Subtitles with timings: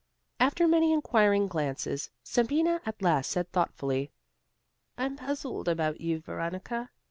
[0.39, 4.11] After many inquiring glances, Sabina at last said thoughtfully:
[4.97, 6.89] "I'm puzzled about you, Veronica.